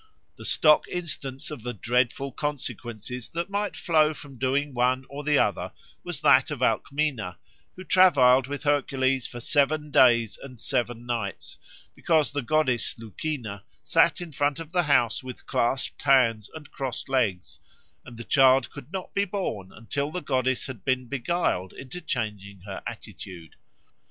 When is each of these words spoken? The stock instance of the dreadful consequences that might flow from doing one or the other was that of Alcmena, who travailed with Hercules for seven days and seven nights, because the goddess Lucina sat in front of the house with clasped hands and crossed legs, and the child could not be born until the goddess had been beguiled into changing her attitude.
The 0.35 0.45
stock 0.45 0.87
instance 0.87 1.51
of 1.51 1.61
the 1.61 1.75
dreadful 1.75 2.31
consequences 2.31 3.29
that 3.33 3.51
might 3.51 3.77
flow 3.77 4.15
from 4.15 4.39
doing 4.39 4.73
one 4.73 5.05
or 5.09 5.23
the 5.23 5.37
other 5.37 5.73
was 6.03 6.21
that 6.21 6.49
of 6.49 6.63
Alcmena, 6.63 7.37
who 7.75 7.83
travailed 7.83 8.47
with 8.47 8.63
Hercules 8.63 9.27
for 9.27 9.39
seven 9.39 9.91
days 9.91 10.39
and 10.41 10.59
seven 10.59 11.05
nights, 11.05 11.59
because 11.93 12.31
the 12.31 12.41
goddess 12.41 12.95
Lucina 12.97 13.63
sat 13.83 14.21
in 14.21 14.31
front 14.31 14.59
of 14.59 14.71
the 14.71 14.81
house 14.89 15.21
with 15.21 15.45
clasped 15.45 16.01
hands 16.01 16.49
and 16.55 16.71
crossed 16.71 17.07
legs, 17.07 17.59
and 18.03 18.17
the 18.17 18.23
child 18.23 18.71
could 18.71 18.91
not 18.91 19.13
be 19.13 19.25
born 19.25 19.71
until 19.71 20.09
the 20.09 20.23
goddess 20.23 20.65
had 20.65 20.83
been 20.83 21.05
beguiled 21.05 21.73
into 21.73 22.01
changing 22.01 22.61
her 22.61 22.81
attitude. 22.87 23.55